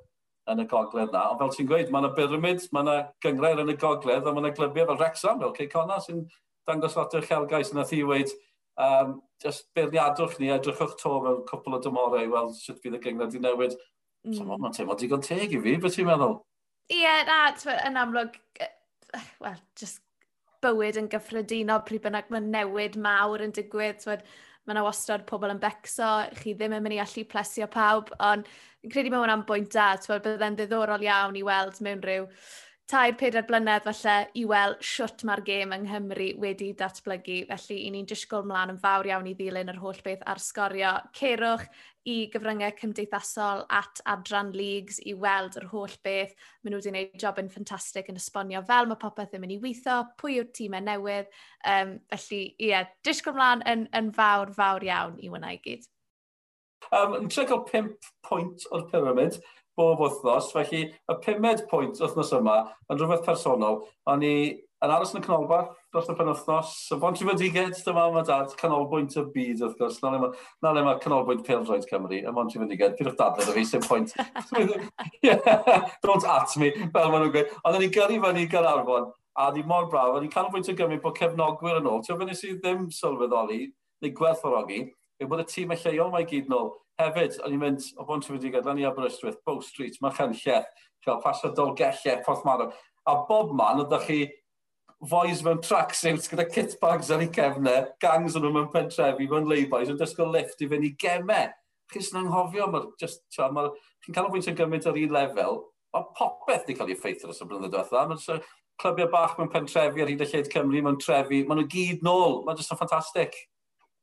[0.51, 1.27] yn y gogledd na.
[1.31, 4.43] Ond fel ti'n gweud, mae yna pyramid, mae yna gyngrair yn y gogledd, a mae
[4.43, 6.25] yna glybiau fel Rexham, fel Cey Conna, sy'n
[6.69, 8.37] dangos lot o'r uchelgais yna thi wedi,
[8.83, 13.03] um, just beirniadwch ni, edrychwch to mewn cwpl o dymorau, i weld sut bydd y
[13.07, 13.77] gyngor di newid.
[14.27, 14.37] Mm.
[14.37, 16.39] So, mae'n teimlo digon teg i fi, beth ti'n meddwl?
[16.93, 18.39] Ie, yeah, na, yn amlwg,
[19.43, 20.03] well, just
[20.63, 23.99] bywyd yn gyffredinol pryd bynnag mae newid mawr yn digwydd.
[24.03, 24.23] Twyd,
[24.63, 28.47] mae yna wastad pobl yn becso, chi ddim yn mynd i allu plesio pawb, ond
[28.47, 29.89] fi'n credu mae hwnna'n bwynt da.
[29.99, 32.29] Twyd, bydde'n ddiddorol iawn i weld mewn rhyw
[32.93, 37.39] tair, pedair blynedd falle i weld siwt mae'r gêm yng Nghymru wedi datblygu.
[37.49, 40.91] Felly, i ni'n disgwyl mlaen yn fawr iawn i ddilyn yr holl beth ar sgorio.
[41.17, 41.65] Cerwch
[42.13, 46.35] i gyfryngau cymdeithasol at Adran Leagues i weld yr holl beth.
[46.61, 49.61] Maen nhw wedi gwneud job yn ffantastig yn esbonio fel mae popeth yn mynd i
[49.63, 51.33] weithio, pwy yw'r tîmau newydd.
[51.73, 55.89] Um, felly, ie, yeah, disgwyl mlaen yn, yn fawr, fawr iawn i wna i gyd.
[56.91, 59.39] Um, yn tre cael 5 pwynt o'r pyramid,
[59.79, 62.59] bob wythnos, felly y pumed pwynt wythnos yma
[62.91, 63.83] yn rhywbeth personol.
[64.11, 64.35] O'n i
[64.83, 65.61] yn aros yn y canolfa
[65.93, 70.01] dros y penwthnos, y bont i fyndiged, dyma yma dad, canolbwynt y byd wrth gwrs,
[70.03, 70.33] na le mae
[70.65, 74.15] canolbwynt canolbwynt Pildroed Cymru, y bont i fyndiged, pidwch dadle da fi, sy'n pwynt.
[76.07, 77.53] Don't at me, fel maen nhw'n gweud.
[77.63, 80.77] Ond o'n i gyrru fan i Gararfon, a di mor braf, o'n i canolbwynt y
[80.81, 82.03] gymryd bod cefnogwyr yn ôl.
[82.03, 83.61] Ti'n fynd i ddim sylweddoli,
[84.03, 84.87] neu gwerthfawrogi,
[85.23, 88.29] yw bod y tîm y lleol mae gyd nôl Hefyd, o'n i'n mynd o bwnt
[88.29, 90.69] i wedi gadael ni Aberystwyth, Bow Street, Machynlleth,
[91.05, 92.71] cael pasio Dolgellau, Porthmarw.
[93.09, 94.21] A bob man, oedd chi
[95.11, 99.49] foes mewn tracksuits gyda kit bags ar ei cefnau, gangs o'n nhw mewn pentrefi, mewn
[99.51, 101.51] leibois, yn dysgu lift i fynd i gemau.
[101.93, 102.69] Chys na'n anghofio,
[103.01, 107.43] chi'n cael fwynt yn gymaint ar un lefel, mae popeth wedi cael ei effeithio dros
[107.43, 108.05] y blynyddoedd diwetha.
[108.13, 108.45] Mae'n
[108.83, 112.41] clybiau bach mewn pentrefi ar hyd y lleid Cymru, mewn trefi, maen nhw gyd nôl,
[112.47, 113.37] mae'n jyst yn ffantastig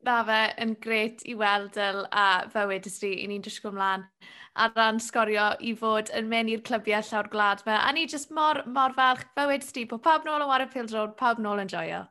[0.08, 4.06] na fe yn gret i weld yl a fywyd ysri i ni'n disgwyl ymlaen
[4.60, 7.76] ar ran sgorio i fod yn mynd i'r clybiau llawr glad fe.
[7.76, 11.44] A ni jyst mor, mor falch fywyd ysri bod pawb nôl yn Warfield Road, pawb
[11.44, 12.06] nôl yn joio.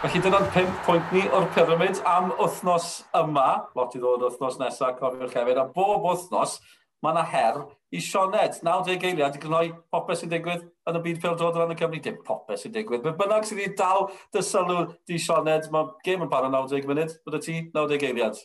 [0.00, 3.48] Felly dyna'n pimp pwynt ni o'r pyramid am wythnos yma.
[3.76, 5.60] Lot i ddod wythnos nesaf, cofiwch hefyd.
[5.60, 6.56] A bob wythnos,
[7.04, 11.18] mae yna her i Sionet, 90 geiriau, i cynnwys popeth sy'n digwydd yn y byd
[11.24, 12.02] pêl-droed o ran y Cymru.
[12.04, 13.02] Dim popeth sy'n digwydd.
[13.06, 15.66] Mae bynnag sydd wedi dal dy sylw di Sionet.
[15.74, 17.18] Mae gêm yn para 90 munud.
[17.26, 18.38] bod y ti 90 geiriau.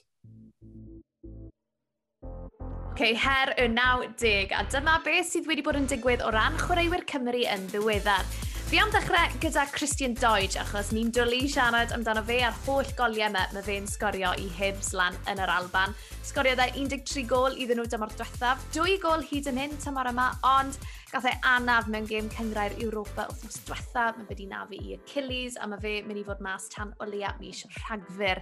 [2.95, 7.05] Okay, her y 90 a dyma beth sydd wedi bod yn digwydd o ran chwaraewyr
[7.11, 8.44] Cymru yn ddiweddar.
[8.65, 13.27] Fi am ddechrau gyda Christian Doig achos ni'n dwlu siarad amdano fe a'r holl goliau
[13.29, 15.93] yma mae fe'n sgorio i Hibs lan yn yr Alban.
[16.25, 20.31] Sgorio dda 13 gol iddyn nhw dymor diwethaf, 2 gol hyd yn hyn tymor yma,
[20.55, 20.81] ond
[21.13, 24.17] gath e anaf mewn gêm cyngrair Europa wythnos diwethaf.
[24.17, 27.35] Mae wedi nafu i Achilles a mae fe mynd i fod mas tan o leia
[27.37, 28.41] mis rhagfyr.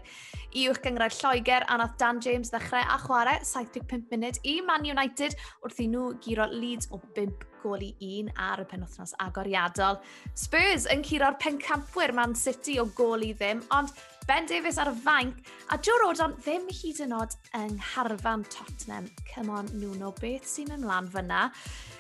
[0.56, 4.88] I uwch gyngrair Lloegr a nath Dan James ddechrau a chwarae 75 munud i Man
[4.88, 10.02] United wrth i nhw giro Leeds o 5 gol i un ar y penwthnos agoriadol.
[10.38, 13.94] Spurs yn curo'r pencampwyr Man City o gol i ddim, ond
[14.28, 15.40] Ben Davies ar y fainc,
[15.74, 19.10] a Joe Rodon ddim hyd yn oed yng ngharfan Tottenham.
[19.28, 21.50] Come on, Nuno, beth sy'n ymlaen fyna?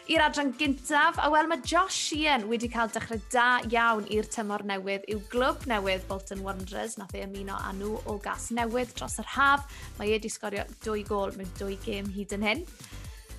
[0.07, 4.63] I'r adran gyntaf, a wel mae Josh Sheehan wedi cael dechrau da iawn i'r tymor
[4.67, 9.19] newydd i'w glwb newydd Bolton Wanderers, nath ei ymuno â nhw o gas newydd dros
[9.19, 9.67] yr haf.
[9.97, 12.67] Mae ei wedi sgorio dwy gol mewn dwy gêm hyd yn hyn.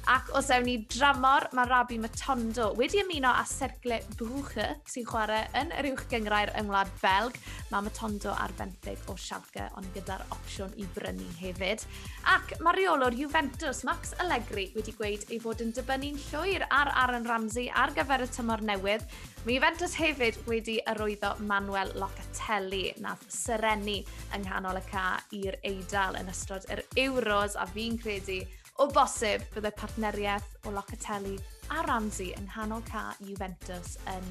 [0.04, 5.46] Ac os ewn ni dramor, mae Rabi Matondo wedi ymuno â Sergle Brwche sy'n chwarae
[5.56, 7.38] yn yr uwch gyngrair yng Ngwlad Belg.
[7.70, 11.86] Mae Matondo ar benthyg o Schalke ond gyda'r opsiwn i brynu hefyd.
[12.34, 17.24] Ac mae reolwr Juventus Max Allegri wedi gweud ei fod yn dibynnu'n llwyr ar Aaron
[17.30, 19.06] Ramsey ar gyfer y tymor newydd.
[19.46, 24.02] Mae Juventus hefyd wedi arwyddo Manuel Locatelli nath syrenu
[24.36, 25.06] yng nghanol y ca
[25.40, 28.42] i'r Eidal yn ystod yr Euros a fi'n credu
[28.82, 31.36] O bosib, byddai partneriaeth o Locatelli
[31.70, 34.24] a Ramsey yng nghanol ca Juventus yn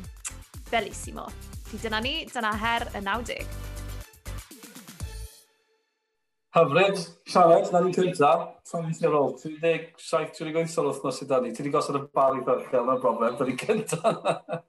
[0.68, 1.30] bellissimo.
[1.70, 3.46] Fi dyna ni, dyna her y 90.
[6.58, 7.00] Hyfryd,
[7.32, 8.34] Sianed, na ni cynta.
[8.68, 11.54] Sa'n mis i'r ôl, 37-38 o'r wythnos i Dani.
[11.56, 14.14] Ti wedi gosod y bar i ferchel, na'n broblem, da ni cynta.
[14.20, 14.60] O,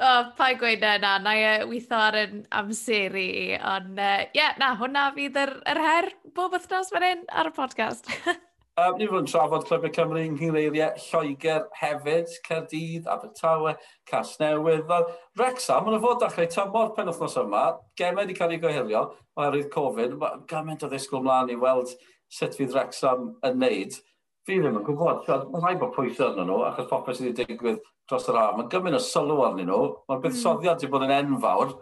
[0.00, 3.98] Oh, pa i gweud na, na, na i e, weithio ar yn amser i, ond
[3.98, 7.50] e, ie, uh, yeah, na, hwnna fydd yr, yr her bob wythnos fan hyn ar
[7.50, 8.08] y podcast.
[8.78, 13.72] Um, ni fod yn trafod Clybiau Cymru yng Nghyreiriau Lloegr hefyd, Cerdydd, Abertawe,
[14.06, 14.92] Casnewydd.
[15.40, 17.64] Rexa, mae'n fod dechrau tymor pen wythnos yma,
[17.98, 19.02] gemau wedi cael ei gohirio
[19.34, 21.90] oherwydd Covid, mae gymaint o ddisgwyl mlaen i weld
[22.30, 23.98] sut fydd Rexham yn neud.
[24.46, 27.82] Fi ddim yn gwybod, mae'n rhaid bod pwysau yn nhw, achos popeth sydd wedi digwydd
[28.08, 28.54] dros yr ar.
[28.56, 31.74] Mae gymaint o sylw arnyn nhw, mae'r buddsoddiad wedi bod yn enfawr.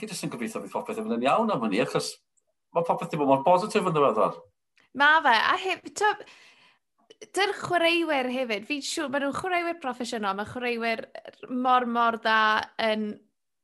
[0.00, 2.14] Chi jyst yn gobeithio fydd popeth yn iawn am hynny, achos
[2.74, 4.40] mae popeth wedi bod mor positif yn ddiweddar.
[4.94, 6.20] Mae fe, a hef, tyb,
[7.34, 11.04] dy'r chwaraewyr hefyd, fi'n siŵr, maen nhw'n chwaraewyr proffesiynol, mae chwaraewyr
[11.50, 12.38] mor mor dda
[12.90, 13.08] yn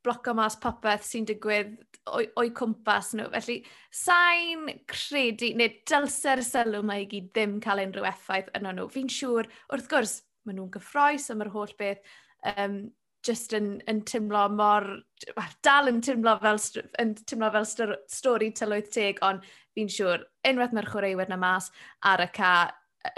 [0.05, 1.75] bloco mas popeth sy'n digwydd
[2.11, 3.29] o'i, oi cwmpas nhw.
[3.35, 3.59] Felly,
[3.95, 8.89] sain credu, neu dylse'r sylw mae i gyd ddim cael unrhyw effaith yno nhw.
[8.91, 10.17] Fi'n siŵr, wrth gwrs,
[10.47, 12.01] maen nhw'n gyffroes am yr holl beth,
[12.57, 12.81] um,
[13.27, 14.87] just yn, yn tymlo mor,
[15.67, 16.61] dal yn tymlo fel,
[17.03, 19.45] yn tymlo fel stori tylwyth teg, ond
[19.77, 21.71] fi'n siŵr, unwaith mae'r chwaraewyr na mas
[22.11, 22.53] ar y ca,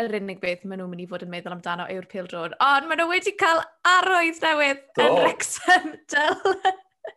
[0.03, 2.55] yr unig beth maen nhw'n mynd i fod yn meddwl amdano yw'r pil pildrod.
[2.63, 5.07] Ond maen nhw wedi cael arwydd newydd Do.
[5.07, 6.71] yn Wrexham, dyl.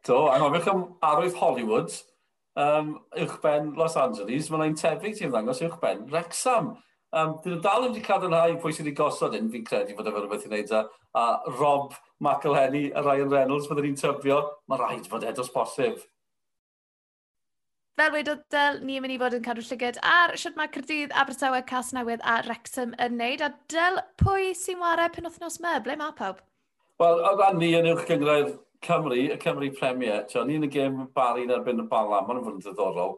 [0.08, 1.93] Do, angofiwch am arwydd Hollywood,
[2.62, 6.74] um, uwchben Los Angeles, mae'n ein tebyg ti'n ddangos uwchben Wrexham.
[7.15, 10.26] Um, Dyn nhw dal wedi cadarnhau pwy sydd wedi gosod un, fi'n credu fod efo'r
[10.26, 10.82] rhywbeth i wneud a,
[11.15, 11.26] a
[11.62, 11.93] Rob
[12.24, 16.02] McElhenny a Ryan Reynolds fydden ni'n tybio, mae rhaid fod edos posib.
[17.95, 21.62] Fel wedodd Dyl, ni'n mynd i fod yn cadw llygyd ar siwt mae Cyrdydd, Abertawe,
[21.69, 23.39] Cas Newydd a Wrexham yn neud.
[23.39, 25.71] A Dyl, pwy sy'n wario penwthnos me?
[25.86, 26.41] Ble mae pawb?
[26.99, 28.51] Wel, o ran ni yn uwch gyngredd
[28.84, 32.58] Cymru, y Cymru Premier, tio, ni'n y gêm Bari yn erbyn y Bala, mae'n fod
[32.58, 33.15] yn ddiddorol.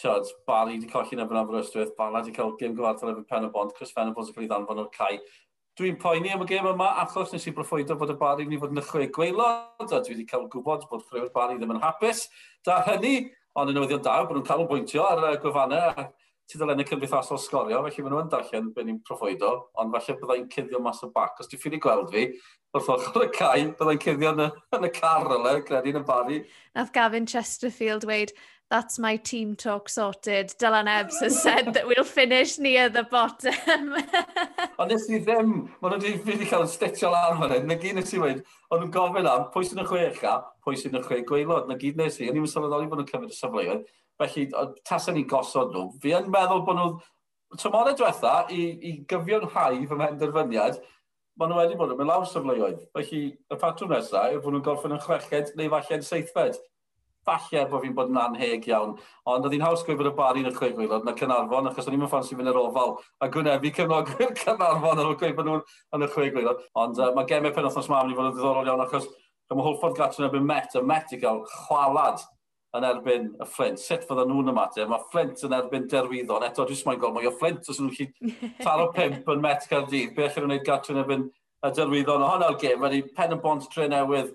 [0.00, 0.16] Tio,
[0.48, 3.76] Bari wedi colli'n efo'n efo'n rystwyth, Bala wedi cael gêm gyfartal efo pen y bond,
[3.76, 5.20] Chris Fenables yn cael ei ddanfon o'r cae.
[5.76, 8.72] Dwi'n poeni am y gêm yma achos nes i broffwydo bod y Bari wedi fod
[8.72, 12.30] yn ychwe gweilod, a dwi wedi cael gwybod bod chwrwyr Bari ddim yn hapus.
[12.64, 13.18] Da hynny,
[13.54, 16.06] Ond yn newyddion da, bod nhw'n cael bwyntio ar y gwefannau
[16.50, 21.02] tudalennau cymdeithasol sgorio, felly maen nhw'n darllen be ni'n profwydo, ond falle byddai'n cuddio mas
[21.06, 21.38] o bac.
[21.40, 22.26] Os ti'n ffili gweld fi,
[22.74, 26.42] wrth ochr y cae, byddai'n cuddio yn y, yn y car yle, credu'n y bari.
[26.76, 28.34] Nath Gavin Chesterfield dweud,
[28.70, 30.52] that's my team talk sorted.
[30.60, 33.94] Dylan Ebbs has said that we'll finish near the bottom.
[34.78, 38.00] Ond nes i ddim, maen nhw wedi cael yn stitio lan fan hyn, na gyd
[38.00, 41.02] nes i wedi, ond nhw'n gofyn am pwy sy'n y chwech a pwy sy'n y
[41.04, 43.84] chwech gweilod, na gyd nes i, ond i'n sylweddoli bod nhw'n cymryd y safleoedd,
[44.24, 44.48] Felly,
[44.88, 45.88] tasen ni gosod nhw.
[46.00, 46.90] Fi yn meddwl bod nhw,
[47.60, 50.78] tymorau diwetha, i, i gyfio'n hau fy mhenderfyniad,
[51.38, 52.84] maen nhw wedi bod yn mynd lawr syfleoedd.
[52.94, 56.60] Felly, y patrwm nesaf yw bod nhw'n gorffen yn chweched neu falle'n seithfed.
[57.24, 58.94] Falle bod fi'n bod yn anheg iawn,
[59.32, 61.96] ond oedd hi'n haws gwybod y bari yn y chwe gwylod na Cynarfon, achos o'n
[61.96, 65.64] i'n ffansi fynd yr ofal a gwnebu cefnogwyr Cynarfon ar ôl gweud bod nhw'n
[65.96, 66.60] yn y chwe gwylod.
[66.84, 69.08] Ond uh, mae gemau penwthnos mam mynd i fod yn ddiddorol iawn, achos
[69.54, 72.20] mae Hwlffordd Gatron yn met, y met i gael chwalad
[72.74, 73.80] yn erbyn y Flint.
[73.80, 74.88] Sut fydden nhw'n ymateb?
[74.90, 76.46] Mae Flint yn erbyn derwyddon.
[76.46, 80.14] Eto, dwi'n mwyn gofio, mae o Flint os nhw'n gallu taro pimp yn Met Cardydd.
[80.16, 82.24] Be allan nhw'n gwneud gartre yn erbyn y derwyddon.
[82.24, 84.34] O hwnna'r gym, wedi pen y bont tre newydd.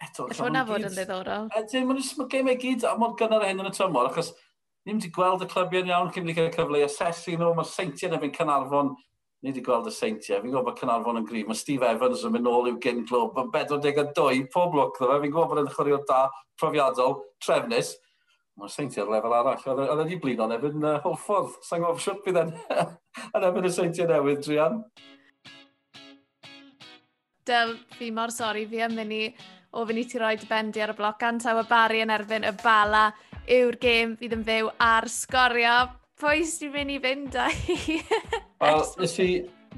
[0.00, 1.48] Eto, Alla hwnna fod yn ddiddorol.
[1.60, 4.30] Ydyn, mae'n gym ei gyd, a mae'n gynnar hyn yn y tymor, achos
[4.86, 7.68] ni'n mynd i gweld y clybiau'n iawn, cyn i cael cyfle i asesu nhw, mae'r
[7.68, 8.94] seintiau yn efo'n Canarfon
[9.40, 10.42] ni wedi gweld y seintiau.
[10.42, 11.46] Fi'n gwybod bod Cynarfon yn grif.
[11.48, 13.38] Mae Steve Evans yn mynd nôl i'w gyn glwb.
[13.38, 15.20] Mae'n 42 pob lwc dda fe.
[15.22, 16.18] Fi'n gwybod bod yn chwarae da,
[16.60, 17.94] profiadol, trefnus.
[18.60, 19.62] Mae'n seintiau ar lefel arall.
[19.72, 21.48] Oedd wedi e blino nefyd efo'n uh, holl.
[21.64, 22.52] Sa'n gwybod siwt bydd yn,
[23.40, 24.82] efo'n y seintiau newydd, Drian.
[27.48, 29.22] Del, fi mor sori, fi yn mynd i
[29.72, 32.12] o ofyn i ti roi dy bendi ar y bloc gan taw y bari yn
[32.12, 33.06] erbyn y bala
[33.50, 35.76] yw'r gêm fydd yn fyw ar sgorio
[36.20, 37.98] boes dwi'n mynd i fynd â hi.
[38.60, 39.30] Wel, nes i...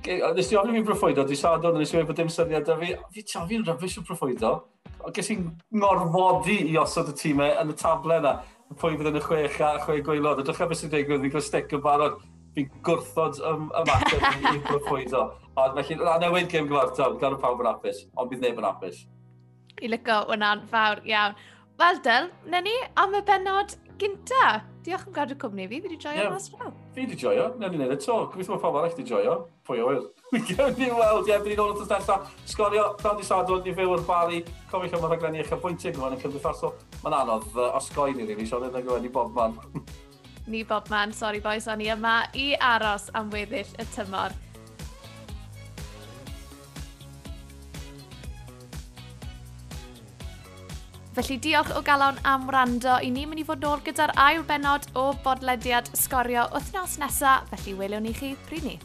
[0.02, 2.94] Nes i ofyn fi'n proffwydo, di sad nes i wedi bod dim syniad â fi.
[3.14, 4.52] Fi ti'n fi'n rybys yn proffwydo.
[5.14, 5.44] Ges i'n
[5.78, 8.32] ngorfodi i osod y tîmau yn y table yna.
[8.80, 10.42] Pwy fydd yn y chwech a chwe gweilod.
[10.42, 12.18] Ydych chi'n beth sy'n digwydd, fi'n cael stick yn barod.
[12.56, 15.22] Fi'n gwrthod ym, ymateb i proffwydo.
[15.52, 18.02] Ond felly, na newid gym gyfartal, gan y pawb yn apus.
[18.16, 19.04] Ond bydd neb yn apus.
[19.82, 21.38] I lygo, wna'n fawr iawn.
[21.78, 25.98] Wel, Dyl, na ni am y benod gyntaf diolch am gadw cwmni fi, fi wedi
[26.00, 26.32] joio yeah.
[26.32, 26.72] mas draw.
[26.94, 28.16] Fi wedi joio, na ni'n edrych to.
[28.32, 29.36] Gobeithio mae pobl arall wedi joio.
[29.68, 30.06] Pwy o wyl.
[30.32, 32.30] Mi Gawn ni weld, ie, bydd ni'n ôl wrth nesaf.
[32.50, 34.42] Sgorio, pnawn di sadwr, ni fyw o'r bari.
[34.70, 36.74] Cofiwch am y rhaglenni eich apwyntio gyma'n yn cymdeithasol.
[37.02, 39.58] Mae'n anodd uh, osgoi ni, rili, so dyna gyfer ni bob man.
[40.52, 44.34] ni bob man, sori boys, o'n i yma i aros am weddill y tymor.
[51.12, 52.94] Felly diolch o galon am wrando.
[53.04, 57.76] I ni'n mynd i fod nôl gyda'r ail benod o bodlediad sgorio wythnos nesaf, felly
[57.82, 58.78] welwn i chi pryd ni.